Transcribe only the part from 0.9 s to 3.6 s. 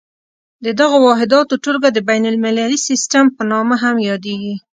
واحداتو ټولګه د بین المللي سیسټم په